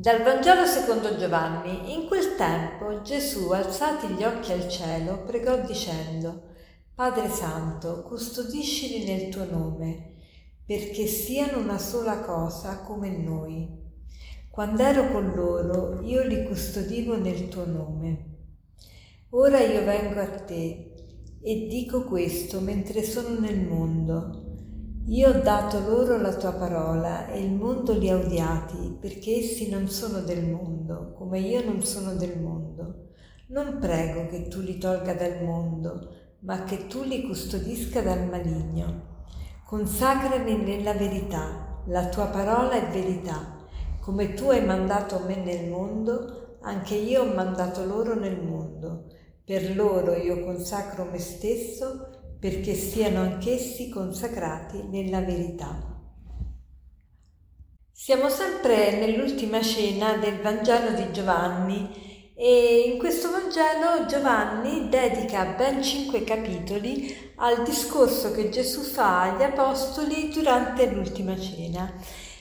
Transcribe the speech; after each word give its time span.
Dal 0.00 0.22
Vangelo 0.22 0.64
secondo 0.64 1.14
Giovanni, 1.18 1.92
in 1.92 2.06
quel 2.06 2.34
tempo 2.34 3.02
Gesù, 3.02 3.50
alzati 3.50 4.06
gli 4.06 4.22
occhi 4.22 4.50
al 4.50 4.66
cielo, 4.66 5.24
pregò 5.24 5.60
dicendo, 5.60 6.54
Padre 6.94 7.28
Santo, 7.28 8.02
custodiscili 8.04 9.04
nel 9.04 9.28
tuo 9.28 9.44
nome, 9.44 10.14
perché 10.64 11.04
siano 11.06 11.58
una 11.58 11.76
sola 11.76 12.20
cosa 12.20 12.78
come 12.78 13.10
noi. 13.10 13.68
Quando 14.48 14.82
ero 14.82 15.12
con 15.12 15.34
loro, 15.34 16.00
io 16.00 16.22
li 16.22 16.44
custodivo 16.44 17.18
nel 17.18 17.48
tuo 17.48 17.66
nome. 17.66 18.38
Ora 19.32 19.60
io 19.60 19.84
vengo 19.84 20.18
a 20.18 20.28
te 20.28 20.94
e 21.42 21.66
dico 21.68 22.04
questo 22.04 22.60
mentre 22.60 23.02
sono 23.02 23.38
nel 23.38 23.60
mondo 23.60 24.49
io 25.06 25.30
ho 25.30 25.40
dato 25.40 25.80
loro 25.80 26.20
la 26.20 26.34
tua 26.34 26.52
parola 26.52 27.26
e 27.28 27.40
il 27.40 27.52
mondo 27.52 27.92
li 27.94 28.10
ha 28.10 28.16
odiati 28.16 28.96
perché 29.00 29.38
essi 29.38 29.70
non 29.70 29.88
sono 29.88 30.20
del 30.20 30.44
mondo, 30.44 31.14
come 31.14 31.40
io 31.40 31.64
non 31.64 31.82
sono 31.82 32.12
del 32.14 32.38
mondo. 32.38 33.08
Non 33.48 33.78
prego 33.80 34.26
che 34.26 34.46
tu 34.48 34.60
li 34.60 34.78
tolga 34.78 35.14
dal 35.14 35.42
mondo, 35.42 36.08
ma 36.40 36.64
che 36.64 36.86
tu 36.86 37.02
li 37.02 37.26
custodisca 37.26 38.02
dal 38.02 38.28
maligno. 38.28 39.24
Consacrami 39.66 40.56
nella 40.56 40.92
verità, 40.92 41.82
la 41.86 42.08
tua 42.08 42.26
parola 42.26 42.72
è 42.72 42.90
verità. 42.92 43.56
Come 44.00 44.34
tu 44.34 44.50
hai 44.50 44.64
mandato 44.64 45.22
me 45.26 45.36
nel 45.36 45.68
mondo, 45.68 46.58
anche 46.60 46.94
io 46.94 47.22
ho 47.22 47.34
mandato 47.34 47.84
loro 47.84 48.14
nel 48.14 48.40
mondo. 48.40 49.06
Per 49.44 49.74
loro 49.74 50.14
io 50.14 50.44
consacro 50.44 51.06
me 51.10 51.18
stesso 51.18 52.19
perché 52.40 52.74
siano 52.74 53.20
anch'essi 53.20 53.90
consacrati 53.90 54.82
nella 54.88 55.20
verità. 55.20 55.98
Siamo 57.92 58.30
sempre 58.30 58.98
nell'ultima 58.98 59.60
cena 59.60 60.16
del 60.16 60.40
Vangelo 60.40 60.92
di 60.92 61.12
Giovanni 61.12 62.32
e 62.34 62.90
in 62.90 62.98
questo 62.98 63.30
Vangelo 63.30 64.06
Giovanni 64.06 64.88
dedica 64.88 65.44
ben 65.54 65.82
cinque 65.82 66.24
capitoli 66.24 67.14
al 67.36 67.62
discorso 67.62 68.32
che 68.32 68.48
Gesù 68.48 68.80
fa 68.80 69.20
agli 69.24 69.42
Apostoli 69.42 70.30
durante 70.30 70.86
l'ultima 70.86 71.38
cena. 71.38 71.92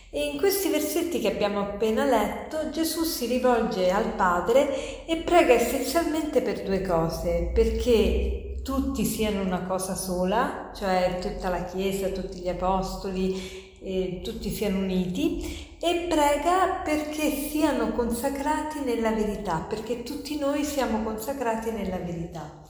E 0.09 0.27
in 0.27 0.37
questi 0.37 0.69
versetti 0.69 1.19
che 1.19 1.27
abbiamo 1.27 1.59
appena 1.59 2.05
letto 2.05 2.69
Gesù 2.69 3.03
si 3.03 3.25
rivolge 3.25 3.91
al 3.91 4.13
Padre 4.13 5.05
e 5.05 5.17
prega 5.17 5.53
essenzialmente 5.53 6.41
per 6.41 6.63
due 6.63 6.81
cose, 6.81 7.51
perché 7.53 8.48
tutti 8.63 9.05
siano 9.05 9.41
una 9.41 9.63
cosa 9.63 9.95
sola, 9.95 10.71
cioè 10.75 11.17
tutta 11.21 11.49
la 11.49 11.65
Chiesa, 11.65 12.09
tutti 12.09 12.39
gli 12.39 12.49
Apostoli, 12.49 13.77
eh, 13.81 14.21
tutti 14.23 14.49
siano 14.49 14.79
uniti 14.79 15.67
e 15.79 16.07
prega 16.09 16.81
perché 16.83 17.31
siano 17.49 17.91
consacrati 17.93 18.79
nella 18.83 19.11
verità, 19.11 19.65
perché 19.67 20.03
tutti 20.03 20.37
noi 20.37 20.63
siamo 20.63 21.01
consacrati 21.03 21.71
nella 21.71 21.97
verità. 21.97 22.63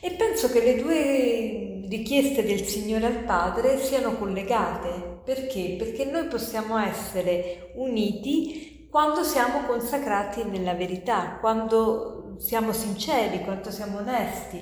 E 0.00 0.12
penso 0.12 0.50
che 0.50 0.60
le 0.60 0.82
due 0.82 1.86
richieste 1.88 2.44
del 2.44 2.64
Signore 2.64 3.06
al 3.06 3.24
Padre 3.24 3.78
siano 3.78 4.16
collegate. 4.16 5.20
Perché? 5.24 5.76
Perché 5.78 6.06
noi 6.06 6.26
possiamo 6.26 6.76
essere 6.76 7.72
uniti 7.76 8.88
quando 8.90 9.22
siamo 9.22 9.64
consacrati 9.64 10.42
nella 10.42 10.74
verità, 10.74 11.38
quando 11.40 12.34
siamo 12.38 12.72
sinceri, 12.72 13.44
quando 13.44 13.70
siamo 13.70 13.98
onesti. 13.98 14.60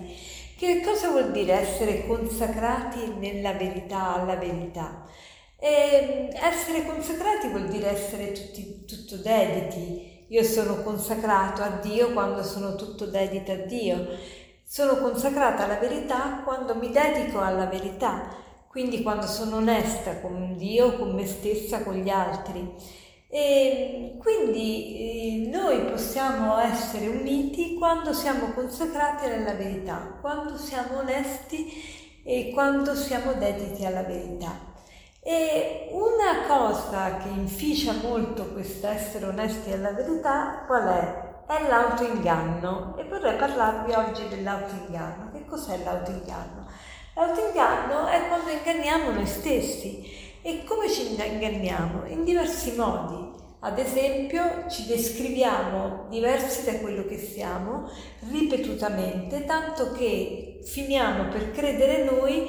Che 0.61 0.83
cosa 0.83 1.09
vuol 1.09 1.31
dire 1.31 1.55
essere 1.55 2.07
consacrati 2.07 3.15
nella 3.19 3.55
verità, 3.55 4.17
alla 4.17 4.35
verità? 4.37 5.07
E 5.59 6.29
ehm, 6.35 6.37
essere 6.37 6.85
consacrati 6.85 7.49
vuol 7.49 7.69
dire 7.69 7.89
essere 7.89 8.33
tutti, 8.33 8.85
tutto 8.85 9.17
dediti. 9.17 10.27
Io 10.29 10.43
sono 10.43 10.83
consacrato 10.83 11.63
a 11.63 11.79
Dio 11.81 12.13
quando 12.13 12.43
sono 12.43 12.75
tutto 12.75 13.07
dedito 13.07 13.53
a 13.53 13.57
Dio. 13.57 14.07
Sono 14.63 14.99
consacrata 14.99 15.65
alla 15.65 15.79
verità 15.79 16.43
quando 16.45 16.75
mi 16.75 16.91
dedico 16.91 17.41
alla 17.41 17.65
verità, 17.65 18.29
quindi 18.69 19.01
quando 19.01 19.27
sono 19.27 19.57
onesta 19.57 20.21
con 20.21 20.59
Dio, 20.59 20.99
con 20.99 21.15
me 21.15 21.27
stessa, 21.27 21.83
con 21.83 21.95
gli 21.95 22.11
altri. 22.11 22.75
E 23.33 24.17
quindi 24.19 25.47
eh, 25.47 25.51
noi 25.51 25.85
possiamo 25.85 26.59
essere 26.59 27.07
uniti 27.07 27.75
quando 27.75 28.13
siamo 28.13 28.53
consacrati 28.53 29.29
nella 29.29 29.55
verità, 29.55 30.19
quando 30.21 30.59
siamo 30.59 30.99
onesti 30.99 32.21
e 32.25 32.51
quando 32.53 32.97
siamo 32.97 33.35
dediti 33.35 33.85
alla 33.85 34.03
verità. 34.03 34.69
E 35.23 35.91
una 35.93 36.47
cosa 36.49 37.19
che 37.19 37.29
inficia 37.29 37.93
molto 38.03 38.47
questo 38.53 38.89
essere 38.89 39.27
onesti 39.27 39.71
alla 39.71 39.93
verità, 39.93 40.65
qual 40.67 40.89
è? 40.89 41.29
È 41.47 41.69
l'autoinganno 41.69 42.97
e 42.97 43.05
vorrei 43.05 43.37
parlarvi 43.37 43.93
oggi 43.93 44.27
dell'autoinganno. 44.29 45.31
Che 45.33 45.45
cos'è 45.45 45.79
l'autoinganno? 45.85 46.67
L'autoinganno 47.15 48.07
è 48.07 48.27
quando 48.27 48.51
inganniamo 48.51 49.11
noi 49.13 49.27
stessi 49.27 50.30
e 50.43 50.65
come 50.65 50.91
ci 50.91 51.07
inganniamo? 51.07 52.07
In 52.07 52.25
diversi 52.25 52.73
modi. 52.77 53.29
Ad 53.63 53.79
esempio 53.79 54.65
ci 54.71 54.87
descriviamo 54.87 56.07
diversi 56.09 56.65
da 56.65 56.79
quello 56.79 57.05
che 57.05 57.19
siamo 57.19 57.91
ripetutamente, 58.31 59.45
tanto 59.45 59.93
che 59.93 60.61
finiamo 60.65 61.29
per 61.29 61.51
credere 61.51 62.05
noi 62.05 62.49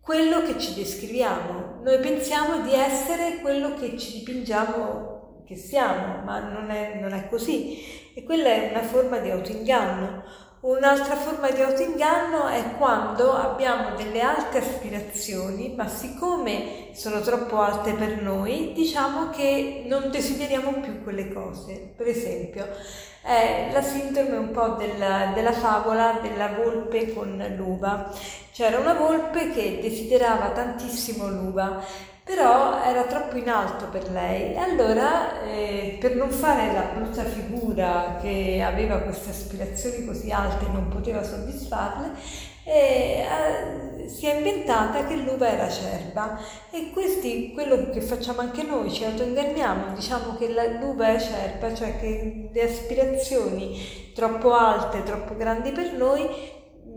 quello 0.00 0.42
che 0.42 0.58
ci 0.58 0.74
descriviamo. 0.74 1.80
Noi 1.82 2.00
pensiamo 2.00 2.60
di 2.62 2.74
essere 2.74 3.38
quello 3.40 3.74
che 3.74 3.96
ci 3.96 4.18
dipingiamo 4.18 5.12
che 5.46 5.56
siamo, 5.56 6.22
ma 6.24 6.40
non 6.40 6.70
è, 6.70 6.98
non 7.00 7.12
è 7.12 7.28
così. 7.28 8.10
E 8.14 8.24
quella 8.24 8.48
è 8.48 8.70
una 8.70 8.82
forma 8.82 9.18
di 9.18 9.30
autoinganno. 9.30 10.24
Un'altra 10.62 11.16
forma 11.16 11.50
di 11.50 11.60
autoinganno 11.60 12.46
è 12.46 12.76
quando 12.76 13.32
abbiamo 13.32 13.96
delle 13.96 14.20
alte 14.20 14.58
aspirazioni, 14.58 15.74
ma 15.76 15.88
siccome 15.88 16.90
sono 16.92 17.20
troppo 17.20 17.60
alte 17.60 17.94
per 17.94 18.22
noi, 18.22 18.72
diciamo 18.72 19.30
che 19.30 19.82
non 19.86 20.08
desideriamo 20.12 20.74
più 20.74 21.02
quelle 21.02 21.32
cose. 21.32 21.92
Per 21.96 22.06
esempio, 22.06 22.68
è 23.22 23.70
la 23.72 23.82
sindrome 23.82 24.36
un 24.36 24.52
po' 24.52 24.76
della, 24.78 25.32
della 25.34 25.50
favola 25.50 26.20
della 26.22 26.50
volpe 26.50 27.12
con 27.12 27.44
l'uva. 27.56 28.12
C'era 28.52 28.78
una 28.78 28.94
volpe 28.94 29.50
che 29.50 29.80
desiderava 29.82 30.50
tantissimo 30.50 31.26
l'uva 31.26 31.82
però 32.24 32.82
era 32.82 33.02
troppo 33.04 33.36
in 33.36 33.48
alto 33.48 33.86
per 33.86 34.10
lei. 34.10 34.54
E 34.54 34.58
allora 34.58 35.42
eh, 35.42 35.96
per 36.00 36.14
non 36.14 36.30
fare 36.30 36.72
la 36.72 36.90
brutta 36.94 37.24
figura 37.24 38.18
che 38.20 38.62
aveva 38.64 38.98
queste 38.98 39.30
aspirazioni 39.30 40.04
così 40.04 40.30
alte 40.30 40.66
e 40.66 40.68
non 40.68 40.88
poteva 40.88 41.22
soddisfarle, 41.22 42.12
eh, 42.64 43.24
eh, 44.04 44.08
si 44.08 44.26
è 44.26 44.36
inventata 44.36 45.04
che 45.06 45.16
l'uva 45.16 45.48
era 45.48 45.64
acerba. 45.64 46.38
E 46.70 46.90
questi, 46.92 47.52
quello 47.52 47.90
che 47.90 48.00
facciamo 48.00 48.40
anche 48.40 48.62
noi, 48.62 48.92
ci 48.92 49.04
autoinganniamo, 49.04 49.94
diciamo 49.94 50.36
che 50.36 50.52
la, 50.52 50.64
l'uva 50.78 51.08
è 51.08 51.16
acerba, 51.16 51.74
cioè 51.74 51.98
che 51.98 52.50
le 52.52 52.62
aspirazioni 52.62 54.12
troppo 54.14 54.52
alte, 54.52 55.02
troppo 55.02 55.34
grandi 55.36 55.72
per 55.72 55.92
noi 55.94 56.28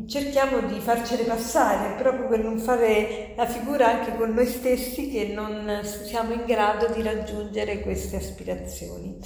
cerchiamo 0.08 0.62
di 0.62 0.80
farcele 0.80 1.24
passare 1.24 1.96
proprio 1.96 2.28
per 2.28 2.40
non 2.40 2.60
fare 2.60 3.34
la 3.36 3.46
figura 3.46 3.88
anche 3.88 4.16
con 4.16 4.34
noi 4.34 4.46
stessi 4.46 5.10
che 5.10 5.32
non 5.34 5.82
siamo 5.84 6.34
in 6.34 6.44
grado 6.46 6.88
di 6.88 7.02
raggiungere 7.02 7.80
queste 7.80 8.18
aspirazioni. 8.18 9.18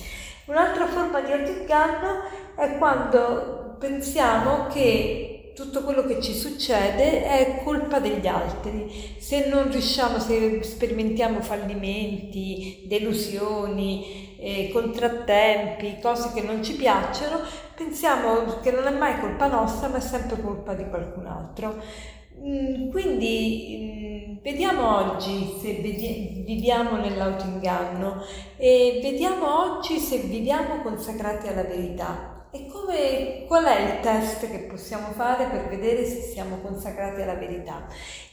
Un'altra 0.45 0.87
forma 0.87 1.21
di 1.21 1.31
autoinganno 1.31 2.21
è 2.55 2.77
quando 2.77 3.75
pensiamo 3.79 4.67
che 4.67 5.38
tutto 5.59 5.83
quello 5.83 6.05
che 6.05 6.21
ci 6.21 6.33
succede 6.33 7.25
è 7.25 7.61
colpa 7.65 7.99
degli 7.99 8.25
altri. 8.27 8.89
Se 9.17 9.49
non 9.49 9.69
riusciamo, 9.69 10.17
se 10.17 10.63
sperimentiamo 10.63 11.41
fallimenti, 11.41 12.83
delusioni, 12.87 14.37
eh, 14.39 14.69
contrattempi, 14.71 15.99
cose 16.01 16.31
che 16.33 16.43
non 16.43 16.63
ci 16.63 16.75
piacciono, 16.75 17.41
pensiamo 17.75 18.59
che 18.61 18.71
non 18.71 18.87
è 18.87 18.97
mai 18.97 19.19
colpa 19.19 19.47
nostra, 19.47 19.89
ma 19.89 19.97
è 19.97 20.01
sempre 20.01 20.41
colpa 20.41 20.73
di 20.75 20.87
qualcun 20.87 21.25
altro. 21.25 21.83
Mm, 22.39 22.89
quindi 22.89 24.37
mm, 24.37 24.37
vediamo 24.41 24.95
oggi 24.95 25.57
se 25.59 25.73
viviamo 25.73 26.95
nell'autoinganno 26.95 28.23
e 28.55 28.99
vediamo 29.03 29.75
oggi 29.75 29.97
se 29.99 30.19
viviamo 30.19 30.81
consacrati 30.81 31.49
alla 31.49 31.63
verità. 31.63 32.28
E 32.51 32.65
come, 32.67 33.45
qual 33.47 33.65
è 33.65 33.79
il 33.79 33.99
test 34.01 34.49
che 34.49 34.59
possiamo 34.69 35.11
fare 35.11 35.45
per 35.45 35.67
vedere 35.67 36.05
se 36.05 36.21
siamo 36.21 36.57
consacrati 36.57 37.21
alla 37.21 37.35
verità? 37.35 37.87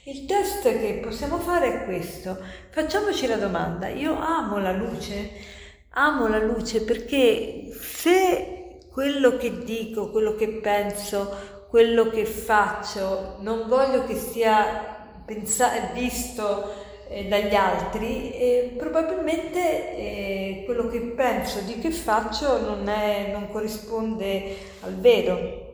Il 0.04 0.24
test 0.24 0.62
che 0.62 1.00
possiamo 1.02 1.38
fare 1.38 1.82
è 1.82 1.84
questo. 1.84 2.38
Facciamoci 2.70 3.26
la 3.26 3.36
domanda, 3.36 3.88
io 3.88 4.18
amo 4.18 4.58
la 4.58 4.72
luce? 4.72 5.54
amo 5.96 6.28
la 6.28 6.38
luce 6.38 6.82
perché 6.82 7.70
se 7.72 8.78
quello 8.90 9.36
che 9.36 9.64
dico, 9.64 10.10
quello 10.10 10.34
che 10.34 10.48
penso, 10.48 11.64
quello 11.68 12.08
che 12.08 12.24
faccio, 12.24 13.36
non 13.40 13.66
voglio 13.66 14.04
che 14.06 14.16
sia 14.16 14.94
pensato, 15.24 15.92
visto 15.94 16.84
eh, 17.08 17.26
dagli 17.26 17.54
altri 17.54 18.32
e 18.32 18.74
probabilmente 18.76 19.96
eh, 19.96 20.62
quello 20.64 20.88
che 20.88 21.00
penso 21.00 21.60
di 21.60 21.78
che 21.78 21.90
faccio 21.90 22.60
non, 22.60 22.88
è, 22.88 23.30
non 23.32 23.48
corrisponde 23.50 24.56
al 24.80 24.94
vero. 24.94 25.64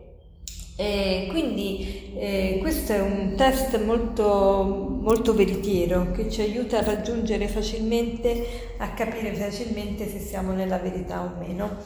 E 0.75 1.27
quindi 1.29 2.13
eh, 2.17 2.59
questo 2.61 2.93
è 2.93 3.01
un 3.01 3.35
test 3.37 3.79
molto, 3.85 4.99
molto 5.01 5.35
veritiero 5.35 6.11
che 6.13 6.31
ci 6.31 6.41
aiuta 6.41 6.79
a 6.79 6.83
raggiungere 6.83 7.47
facilmente, 7.47 8.75
a 8.79 8.89
capire 8.93 9.35
facilmente 9.35 10.09
se 10.09 10.19
siamo 10.19 10.53
nella 10.53 10.79
verità 10.79 11.21
o 11.23 11.39
meno. 11.39 11.77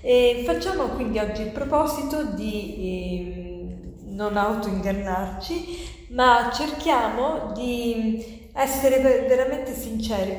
E 0.00 0.42
facciamo 0.46 0.84
quindi 0.90 1.18
oggi 1.18 1.42
il 1.42 1.50
proposito 1.50 2.22
di 2.34 2.76
eh, 2.78 4.12
non 4.14 4.36
autoingannarci, 4.36 6.06
ma 6.10 6.50
cerchiamo 6.54 7.52
di 7.52 8.35
essere 8.56 8.98
veramente 9.28 9.74
sinceri. 9.74 10.32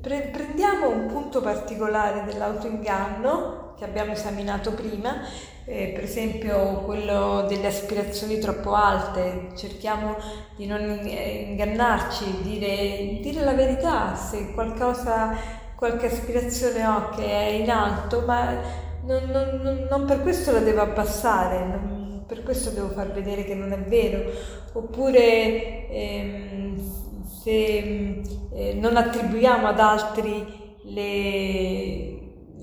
Prendiamo 0.00 0.88
un 0.88 1.06
punto 1.06 1.40
particolare 1.40 2.24
dell'autoinganno 2.24 3.74
che 3.76 3.84
abbiamo 3.84 4.12
esaminato 4.12 4.72
prima 4.72 5.22
eh, 5.66 5.88
per 5.88 6.04
esempio 6.04 6.82
quello 6.84 7.44
delle 7.48 7.66
aspirazioni 7.66 8.38
troppo 8.38 8.72
alte, 8.72 9.48
cerchiamo 9.56 10.16
di 10.56 10.66
non 10.66 10.80
ingannarci, 10.80 12.40
dire, 12.42 13.18
dire 13.20 13.42
la 13.42 13.52
verità, 13.52 14.14
se 14.14 14.52
qualcosa, 14.54 15.34
qualche 15.74 16.06
aspirazione 16.06 16.86
ho 16.86 17.08
che 17.10 17.26
è 17.26 17.48
in 17.48 17.68
alto, 17.68 18.22
ma 18.24 18.60
non, 19.02 19.24
non, 19.24 19.86
non 19.90 20.04
per 20.04 20.22
questo 20.22 20.52
la 20.52 20.60
devo 20.60 20.82
abbassare, 20.82 21.64
non, 21.64 22.22
per 22.26 22.44
questo 22.44 22.70
devo 22.70 22.88
far 22.90 23.10
vedere 23.10 23.44
che 23.44 23.56
non 23.56 23.72
è 23.72 23.78
vero, 23.78 24.22
oppure 24.72 25.88
ehm, 25.88 27.05
se 27.46 28.22
eh, 28.54 28.74
non 28.74 28.96
attribuiamo 28.96 29.68
ad 29.68 29.78
altri 29.78 30.44
le 30.82 32.16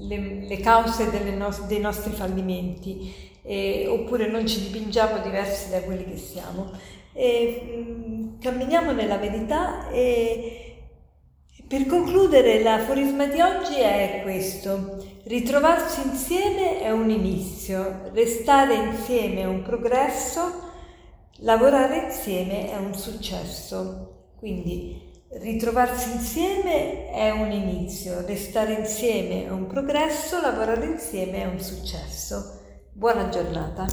le, 0.07 0.45
le 0.47 0.59
cause 0.59 1.05
no- 1.35 1.65
dei 1.67 1.79
nostri 1.79 2.11
fallimenti, 2.11 3.13
eh, 3.43 3.87
oppure 3.87 4.27
non 4.27 4.45
ci 4.45 4.61
dipingiamo 4.61 5.19
diversi 5.19 5.69
da 5.69 5.81
quelli 5.81 6.05
che 6.05 6.17
siamo. 6.17 6.71
E, 7.13 7.61
mh, 7.63 8.11
mm, 8.11 8.39
camminiamo 8.39 8.91
nella 8.91 9.17
verità 9.17 9.89
e 9.89 10.59
per 11.67 11.85
concludere 11.85 12.61
l'aforisma 12.61 13.25
di 13.27 13.39
oggi 13.39 13.79
è 13.79 14.19
questo. 14.23 15.01
Ritrovarsi 15.23 16.05
insieme 16.07 16.81
è 16.81 16.91
un 16.91 17.09
inizio, 17.09 18.09
restare 18.13 18.75
insieme 18.75 19.41
è 19.41 19.45
un 19.45 19.61
progresso, 19.61 20.41
lavorare 21.37 22.05
insieme 22.05 22.69
è 22.71 22.75
un 22.75 22.93
successo. 22.93 24.22
Quindi 24.43 24.99
Ritrovarsi 25.29 26.11
insieme 26.11 27.09
è 27.11 27.31
un 27.31 27.49
inizio, 27.49 28.25
restare 28.25 28.73
insieme 28.73 29.45
è 29.45 29.49
un 29.49 29.67
progresso, 29.67 30.41
lavorare 30.41 30.85
insieme 30.85 31.43
è 31.43 31.45
un 31.45 31.61
successo. 31.61 32.59
Buona 32.91 33.29
giornata. 33.29 33.87